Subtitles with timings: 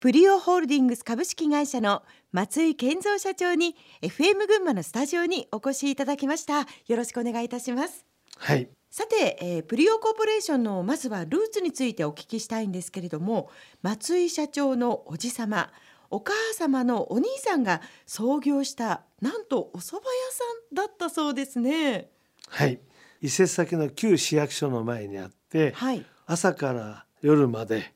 [0.00, 2.02] プリオホールディングス株式会社の
[2.32, 6.60] 松井健三社長に FM 群馬のスタジオにお越しいただきました。
[6.60, 8.06] よろしくお願いいたします。
[8.38, 8.70] はい。
[8.88, 13.50] さて、えー、プリオコーポレーションのまずはルーツについてお聞きしたいんですけれども
[13.82, 15.70] 松井社長のおじ様
[16.08, 22.08] お母様のお兄さんが創業したなんとお蕎麦屋さんだったそうですね。
[22.48, 22.80] はい。
[23.20, 26.06] 伊勢崎の旧市役所の前にあって、はい。
[26.24, 27.92] 朝から夜まで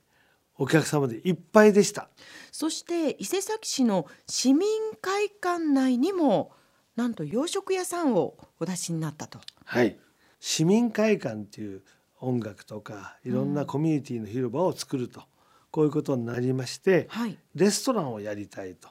[0.57, 2.09] お客様でいっぱいでした。
[2.53, 4.69] そして伊勢崎市の市民
[5.01, 6.53] 会館内にも
[6.97, 9.41] なんと洋食屋さんをお出しになったと。
[9.65, 9.99] はい。
[10.39, 11.83] 市民会館っていう
[12.21, 15.23] 音楽とかいろんなコミュニティの広場を作ると、
[15.71, 17.37] こういうことになりましてはい。
[17.55, 18.89] レストランをやりたいと。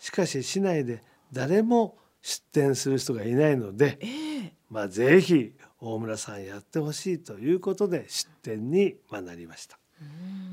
[0.00, 4.52] しかし市内で誰も出店する人がいないのでええ。
[4.68, 9.78] まあぜひ大村さんやってほしいということで出店にまあなりました。
[10.00, 10.45] うん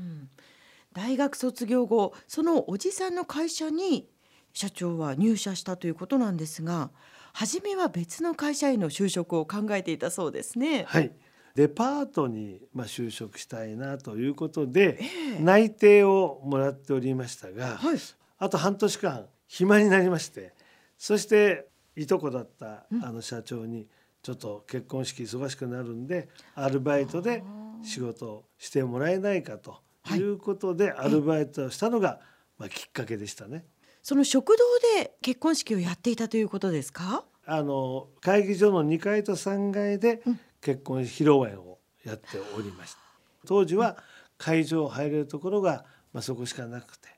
[0.94, 4.08] 大学卒業後そのおじさんの会社に
[4.52, 6.90] 社長は入社したということなんですが
[7.34, 10.84] 初めは別の会社への就職を考えていたそうですね。
[10.86, 11.10] はい。
[11.56, 15.06] デパートにまあ就職したいなということでえ
[15.38, 15.38] え。
[15.40, 17.98] 内定をもらっておりましたがはい、
[18.38, 20.52] あと半年間暇になりまして
[20.98, 23.04] そしていとこだったうん。
[23.04, 23.88] あの社長に
[24.22, 27.42] ちょっと結婚式忙しくなるんでアルバイトで
[27.82, 29.72] 仕事をしてもらえないかと。
[29.72, 32.20] はいいうことでアルバイトをしたのが
[32.58, 33.64] まあきっかけでしたね。
[34.02, 34.58] その食堂
[35.00, 37.24] で結婚式をやっていたということですか？
[37.46, 42.98] あの会議所の2階と3階でうん結婚披露宴をやっておりました。
[43.46, 43.98] 当時は
[44.38, 47.08] 会場入れるところがまあそこしかなくて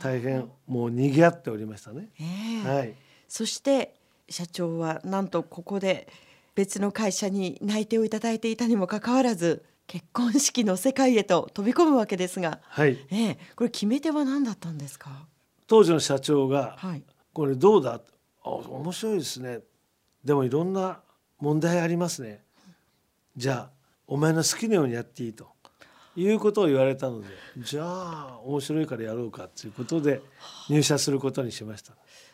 [0.00, 2.08] 大変もう賑わっておりましたね。
[2.20, 2.24] え
[2.66, 2.94] えはい。
[3.28, 3.94] そして
[4.28, 6.06] 社長はなんとここで
[6.54, 12.96] 別の会社に内定をいただいていたにもかかわらず結婚式の世界へと飛び込むわけですが、はい。
[13.10, 15.10] ええ、これ決め手は何だったんですか？
[15.66, 17.02] 当時の社長がはい。
[17.34, 18.00] これどうだ？
[18.42, 19.60] あ面白いですね
[20.24, 21.00] でもいろんな
[21.38, 22.42] 問題ありますね
[23.36, 23.70] じゃあ
[24.06, 25.46] お前の好きなようにやっていいと
[26.16, 30.22] いうことを言われたのでじゃあ面白いからやろうかということで
[30.70, 31.92] 入社することにしました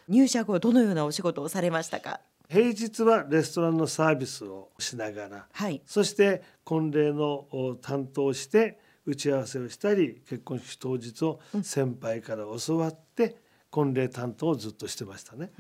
[0.09, 2.21] 入社後どのようなお仕事をされましたか？
[2.51, 5.83] 平日はレストランのサービスをしながらはい。
[5.85, 13.37] そして婚礼のお担当して打ち合わせをしたり結婚式当日を先輩から教わって
[13.71, 15.51] 婚礼担当をずっとしてましたね。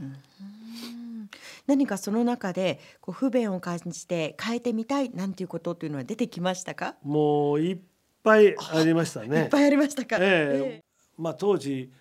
[1.67, 6.97] 何かその中でこう不便を感じて変えてみたいなんていうことっていうのは出てきましたか？
[7.03, 7.79] もういっ
[8.23, 9.41] ぱいありましたね。
[9.45, 10.17] いっぱいありましたか？
[10.21, 10.85] ええ
[11.19, 11.93] まあ当時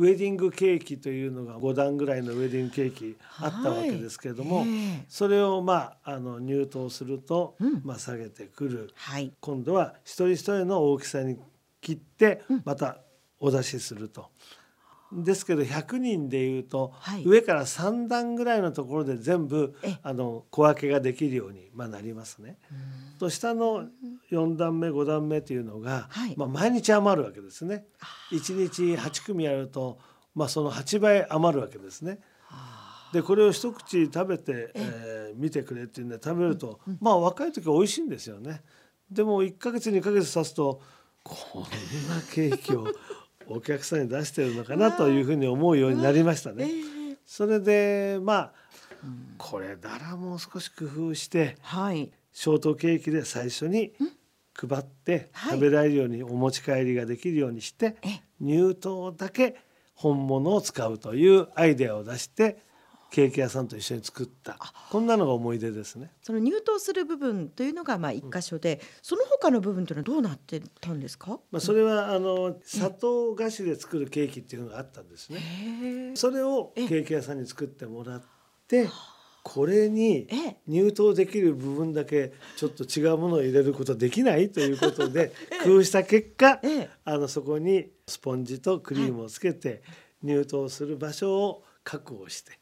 [0.00, 4.72] ウェディングケーキというのが5段ぐらいのウェディングケーキあったわけですけれども、はいえ
[5.02, 5.04] え。
[5.10, 7.82] それをまああの入刀すると、うん。
[7.84, 8.90] まあ下げてくる。
[8.94, 9.30] はい。
[9.40, 11.36] 今度は一人一人の大きさに
[11.82, 12.62] 切ってうん。
[12.64, 12.96] また
[13.40, 14.30] お出しすると。
[15.12, 17.24] ですけど100人でいうと、はい。
[17.26, 22.56] 上から3段ぐらいのところで全部えあの小分けができるように、まあ、なりますね。
[23.18, 23.84] と下の
[24.30, 27.84] 4段目5段目というのが、はいまあ、毎日余るわけですね。
[28.32, 29.98] 1日8組やると、
[30.34, 32.20] まあ、その8倍余るわけですね。
[33.12, 38.62] でこれを一口食べて、えー見てくれっていうんで食べると、まあ若い時は美味しいんですよね。
[39.10, 40.80] でも1ヶ月2ヶ月経つと
[41.24, 41.68] こんな
[42.32, 42.86] ケーキを
[43.48, 46.70] お客さんに出してるのかなというふうに思うようになりましたえね。
[47.12, 48.52] えそれでまあ
[49.38, 52.12] これならもう少し工夫してはい。
[52.32, 53.92] ショートケーキで最初に
[54.68, 55.52] 配ってはい。
[55.52, 59.56] 食べられるようにお持ち帰りができるようにしてえ入刀だけ
[59.94, 62.68] 本物を使うというアイデアを出して
[63.10, 64.56] ケーキ屋さんと一緒に作った。
[64.88, 66.12] こんなのが思い出ですね。
[66.22, 71.40] その入刀する部分というのがまあ一箇所で、その他の部分というのはどうなってたんですか？
[71.50, 76.12] まあ、それはあの砂糖菓子で作るケーキっていうのがあったんですね。
[76.14, 78.22] それをケーキ屋さんに作ってもらっ
[78.68, 78.88] て
[79.42, 80.56] これにええ。
[80.66, 85.32] 入刀できる部分だけちょっと違うものを入れることできないということで
[85.64, 86.90] 工夫した結果ええ。
[87.04, 89.82] あのそこにスポンジとクリームをつけて
[90.22, 92.58] 入刀する場所を確保して、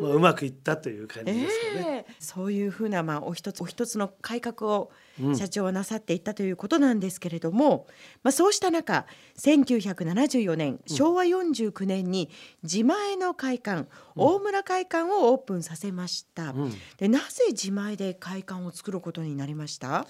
[0.00, 2.04] まあ、うまくいったという感じですかね。
[2.06, 2.14] ええ。
[2.18, 4.90] そういうふうなまあお一つお一つの改革を
[5.20, 5.36] うん。
[5.36, 7.86] 社長はなさっていったということなんですけれども、
[8.22, 9.06] まあそうした中
[9.38, 12.30] 1974年昭和49年に
[12.62, 16.50] 自前の会館、大村会館をオープンさせました。
[16.50, 16.72] うん。
[16.96, 20.06] でなぜ自前で会館を作ることになりました？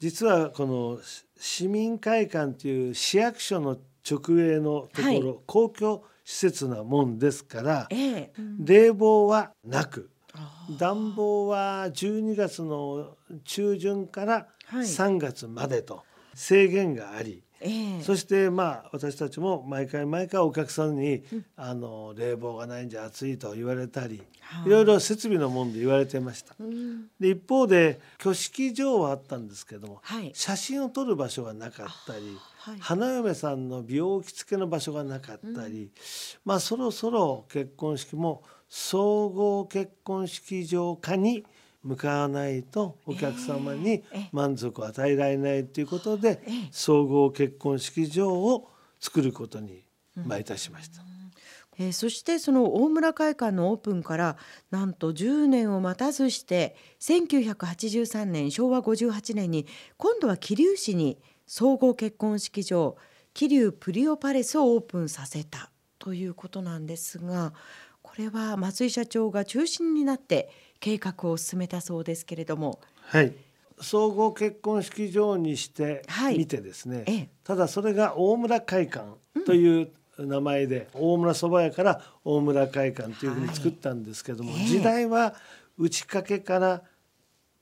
[0.00, 0.98] 実はこの
[1.38, 3.76] 市民会館という市役所の
[4.08, 5.38] 直営のところ、はい。
[5.46, 8.32] 公共施設なもんですからええ。
[8.58, 14.84] 冷房はなくあ暖房は12月の中旬からはい。
[14.84, 16.04] 3月までと
[16.34, 18.02] 制限があり、ええ。
[18.02, 21.24] そしてまあ私たちも毎回毎回お客さんに、
[21.56, 24.68] あの冷房がないんじゃ暑いと言われたり、はい。
[24.68, 26.54] いろいろ設備のもんで言われてました。
[26.60, 27.08] うん。
[27.18, 30.30] で一方で挙式場はあったんですけども、はい。
[30.34, 32.78] 写真を撮る場所がなかったり、はい。
[32.78, 35.90] 花嫁さんの美容着付けの場所がなかったり、
[36.44, 41.44] まあそろそろ結婚式も総合結婚式場化に
[41.82, 46.68] 向かわないとお客様にええ満足を与えられないということで、ええ。
[46.70, 48.68] 総合結婚式場を
[49.00, 49.82] 作ることに
[50.14, 51.02] まあいたしました。
[51.78, 54.36] えーそしてその大村会館のオープンから
[54.70, 59.66] なんと10年を待たずして1983年昭和58年に
[59.96, 61.16] 今度は桐生市に
[61.52, 62.96] 総合結婚式場
[63.34, 67.52] 桐生プリオパレスをオープンさせたということなんですが
[68.02, 70.48] これは松井社長が中心になって
[70.78, 72.78] 計画を進めたそうですけれども。
[72.94, 73.34] はい。
[73.80, 76.38] 総合結婚式場にしてはい。
[76.38, 77.28] みてですね、ええ。
[77.42, 84.68] ただそれが大村会館という名前で、大村そば屋から大村会館というふうに作ったんですけども、はいええ。
[84.68, 85.34] 時代は
[85.76, 86.82] 打ち掛けから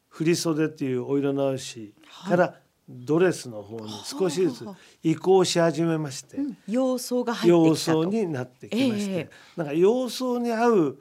[0.09, 1.95] 振袖っていうお色直し
[2.29, 2.55] から
[2.89, 4.67] ドレスの方に少しずつ
[5.03, 8.03] 移行し始めまして、様相が入っ洋てきたと。
[8.03, 9.31] 装になってきまして、ええ。
[9.57, 10.99] なんか洋装に合う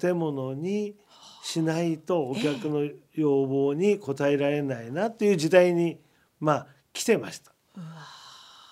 [0.00, 0.94] 建物に
[1.42, 5.98] しないとお客の要望に応えられないなっていう時代に
[6.40, 7.52] まあ来てました。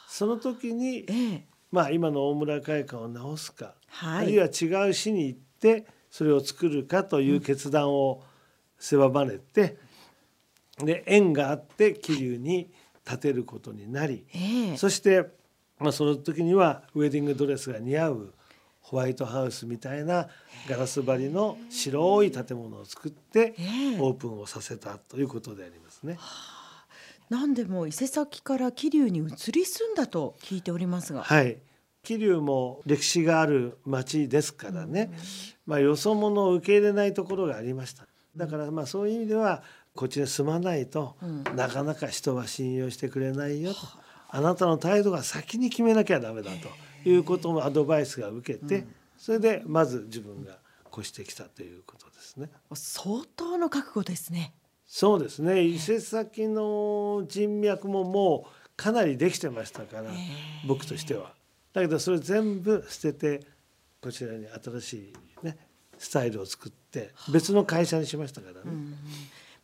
[0.06, 1.46] その時に、ええ。
[1.70, 4.24] まあ、今の大村会館を直すか、はい。
[4.24, 8.22] あるいは違う市に行ってそれを作るかという決断を
[8.78, 9.78] 狭まれて、
[10.84, 12.70] で縁があって桐生に
[13.04, 14.76] 建てることになり、ええ。
[14.76, 15.26] そして、
[15.78, 18.34] まあ、その時にはウェディングドレスが似合う
[18.80, 20.28] ホワイトハウスみたいな
[20.68, 24.00] ガラス張りの白い建物を作ってええ。
[24.00, 26.18] オープンをさせたということでありますね。
[27.30, 31.58] なんでも伊勢崎から桐生に移り住んだと聞いておりますが、はい。
[32.02, 35.12] 桐生も歴史がある町ですからね、
[35.66, 38.06] まあ、よそ者を受け入れないところがありました。
[38.36, 39.62] だからまあそういう意味では
[39.94, 41.44] こっちに住まないと、うん。
[41.56, 43.80] なかなか人は信用してくれないよと。
[44.28, 46.68] あなたの態度が先に決めなきゃダメだと。
[47.04, 48.86] いうこともアドバイスが受けて、
[49.18, 50.58] それでまず自分が
[50.92, 52.48] 越してきたということですね。
[52.74, 54.54] 相当の覚悟ですね。
[54.86, 55.62] そうですね。
[55.62, 60.10] 伊勢崎の人脈ももうかなりできてましたから
[60.66, 61.32] 僕としては。
[61.72, 63.46] だけどそれ全部捨てて
[64.00, 64.92] こちらに新し
[65.42, 65.56] いね
[65.96, 68.60] スタイルを作って別の会社にしましたからね。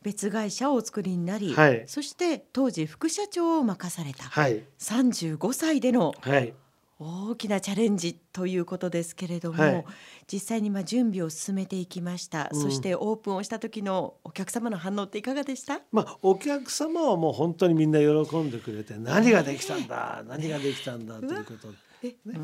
[0.02, 1.84] 別会社をお作りになり、はい。
[1.86, 4.62] そして当時副社長を任されたはい。
[4.78, 6.54] 35歳でのはい。
[7.00, 9.84] 大きなチャレンジということですけれども、はい。
[10.32, 12.60] 実際にまあ準備を進めていきました、うん。
[12.60, 15.80] そしてオープンをした時のお客様の反応っていかがでした？
[15.92, 21.68] まあお客様はもう本当にみんな喜んでくれて何ができたんだ何ができたんだということ。
[22.02, 22.38] でえ、うー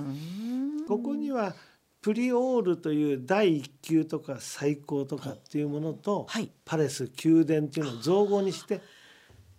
[0.83, 0.87] ん。
[0.87, 1.57] ここには
[2.05, 6.51] プリオールという第一級とか最高とかっていうものと、はい。
[6.67, 8.83] パレス宮殿っていうのを造語にして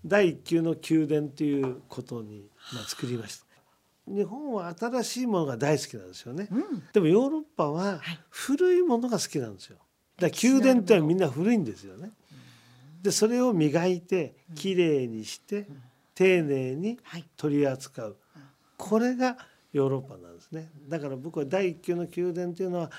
[0.06, 3.46] 第一級の宮殿ということに、まあ、作りました。
[4.08, 6.48] 日本は新しいものが大好きなんですよね。
[6.52, 6.84] うん。
[6.94, 8.00] でもヨーロッパは
[8.30, 9.78] 古いものが好きなんですよ。
[10.20, 12.12] だから宮殿ってみんな古いんですよね。
[13.02, 15.66] でそれを磨いてきれいにして
[16.14, 17.26] 丁寧にはい。
[17.38, 18.18] 取り扱う。
[18.78, 19.36] これが
[19.74, 20.72] ヨーロッパなんですね。
[20.88, 22.92] だから僕は第一級の宮殿というのは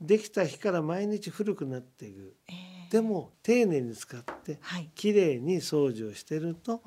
[0.00, 2.36] できた日から毎日古くなっていく。
[2.48, 4.90] えーでも丁寧に使ってはい。
[4.94, 6.82] きれいに掃除をしてると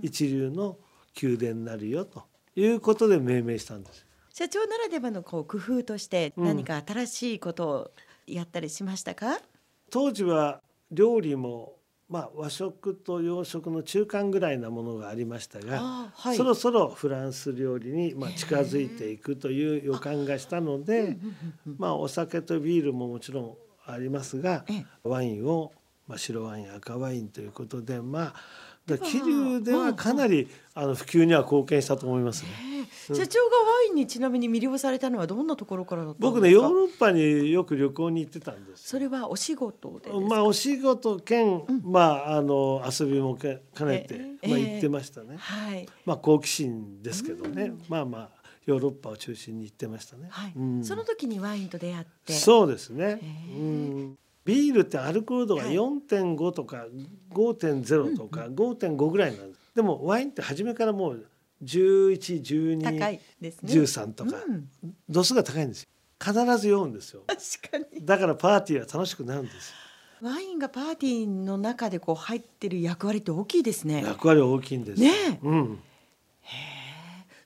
[0.00, 0.78] 一流の
[1.22, 2.24] 宮殿になるよと
[2.56, 4.06] いうことで命名したんです。
[4.32, 6.44] 社長ならではのこう工夫としてうん。
[6.46, 7.90] 何か新しいことを
[8.26, 9.38] やったりしましたか、
[9.90, 11.74] 当時は料理も
[12.10, 16.36] まあ和食と洋食の中間ぐらいなものがありましたが、はい。
[16.36, 21.16] そろそろフランス料理にまあ近づいていくという予感がしたので、
[21.78, 23.54] まあお酒とビールももちろん
[23.86, 24.86] ありますがええ。
[25.04, 25.72] ワインを
[26.08, 32.69] まあ白ワイン赤ワインということでまあ桐生ではかなりあの普及には貢献したと思いますね。
[32.80, 36.30] えー社長がワインにちなみに魅了されたのはどんなところからだったんですか？
[36.32, 38.76] 僕ねヨーロッパによく旅行に行ってたんですよ。
[38.76, 44.48] それはお仕事でまあお仕事兼、まああの遊びもけ兼ねて、ええ。
[44.48, 45.36] まあ行ってましたね。
[45.38, 45.88] はい。
[46.04, 48.30] まあ好奇心ですけどね、まあまあ
[48.66, 50.28] ヨーロッパを中心に行ってましたね。
[50.30, 50.84] はい、うん。
[50.84, 52.32] その時にワインと出会って。
[52.32, 53.04] そうですね。
[53.04, 53.08] へ。
[53.22, 53.56] え。
[53.56, 55.74] うんビールってアルコール度がはい。
[55.74, 56.86] 4.5とか
[57.34, 59.60] 5.0とか5.5ぐらいなんです。
[59.74, 61.26] でもワインって初めからもう
[61.62, 64.68] 11、12、高いですね13とかうん
[65.08, 65.88] 度数が高いんですよ。
[66.22, 67.22] 必ず酔うんですよ。
[67.26, 69.74] 確かにだからパーティーは楽しくなるんですよ。
[70.30, 75.00] ワインがパーティーの中でこう入ってる役割って大きいですね役割は大きいんです。
[75.00, 75.80] ねえうん。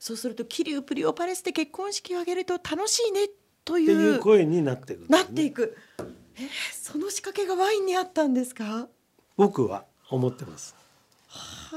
[0.01, 3.29] そうすると桐生プリオパレスで結婚式を挙げると楽しいね
[3.65, 5.77] といっていうう声になっていくんですなねっていく。
[5.99, 8.89] えーその仕掛けがワインにあったんですか？
[9.37, 10.75] 僕は思ってます。
[11.29, 11.77] は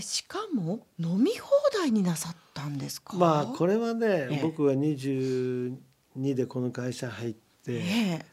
[0.00, 3.16] しかも飲み放題になさったんですか？
[3.16, 5.76] まあこれはね、ええ僕は22
[6.16, 8.24] でこの会社入って、え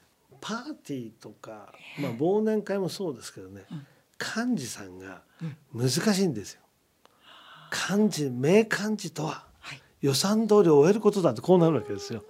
[0.42, 3.86] パーティーとか、まあ、忘年会もそうですけどね、うん
[4.46, 5.22] 幹事さんが
[5.74, 6.62] 難しいんですよ。
[7.98, 9.82] 幹事名幹事とははい。
[10.02, 12.24] 予算通り終えることだってこうなるわけですよ。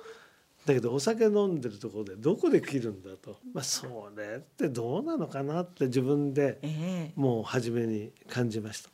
[0.65, 8.89] だけどお酒飲んでるところでどこで切るんだと、まあ、それってどうなのかなって自分でええもう初めに感じました。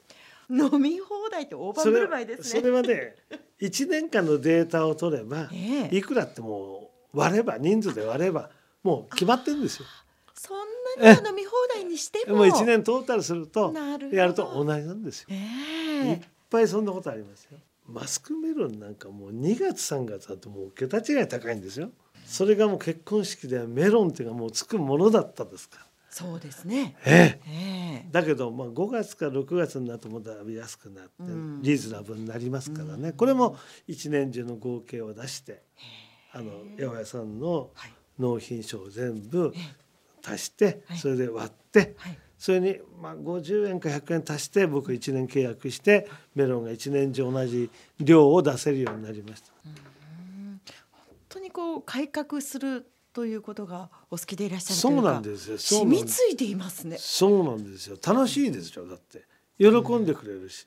[0.50, 2.60] 飲み放題って大盤振る舞いですね。
[2.62, 3.16] それはね
[3.62, 8.50] 1年間のデータを取れば、ええいくらってもう割れば人数で割れば
[8.82, 9.86] もう決まってるんですよ。
[10.34, 10.58] そん
[11.02, 12.38] なには飲み放題にしても。
[12.38, 13.74] もう1年トータルすると
[14.12, 15.28] やると同じなんですよ。
[15.30, 17.60] えいっえぱいそんなことありますよ。
[17.92, 21.92] マスクメロンなんかもう2月3月だともう桁違い高いんですよ。
[22.26, 25.86] それがもう結婚式ではメロンっていうかもうつくものだったですから。
[26.12, 26.96] そうですね。
[27.06, 27.42] ええ。
[27.48, 28.10] ええ。
[28.12, 31.62] だけどまあ5月から6月になるとまた安くなってうん。
[31.62, 35.64] リーズナブルになりますからね、これも一年中の合計を出して
[36.32, 37.94] あの八百屋さんのはい。
[38.20, 39.60] 納品書を全部え。
[40.28, 40.98] 足してはい。
[40.98, 42.18] それで割ってはい。
[42.40, 47.70] それにまあ50円か100円足して僕1年契約してメロンが1年中同じ
[48.00, 49.52] 量を出せるようになりました。
[49.66, 50.62] 本
[51.28, 55.02] 当にこう改革するということがお好きでいらっしゃるとそいう。
[55.04, 56.96] なんですよ染みついていますね。
[56.98, 59.26] そうなんですよ楽しいですよだって
[59.58, 59.68] 喜
[59.98, 60.66] んでくれるし、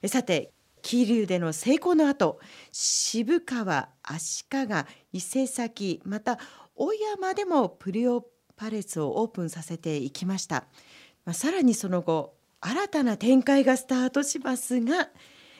[0.00, 2.38] えさて桐生での成功の後
[2.70, 4.58] 渋川足利
[5.12, 6.38] 伊勢崎また
[6.76, 8.24] 小山でもプリオ
[8.56, 10.64] パレスをオープンさせていきました、
[11.24, 15.08] まあ、さらにその後新たな展開がスタートしますが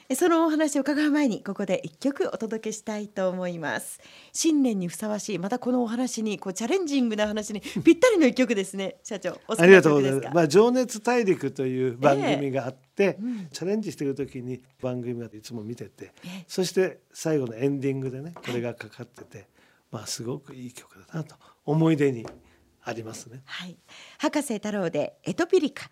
[0.08, 4.00] えそのお話を伺う前にここで一曲お届けしたいと思います。
[4.32, 8.96] 新年にふさわしいまたこのお話にこうチャレンジングな話にぴったりの一曲ですね。
[9.02, 10.28] 社長ありがとうございます。
[10.34, 13.48] まあ、情熱大陸という番組があって、うん。
[13.48, 16.44] チャレンジしてる時に番組がいつも見てて、ええ。
[16.46, 19.48] そして最後のエンディングでね、これがかかってて、
[19.90, 21.34] まあすごくいい曲だなと
[21.64, 22.24] 思い出に
[22.86, 23.42] ありますね。
[23.44, 23.76] はい、
[24.18, 25.90] 博士太郎でエトピリカ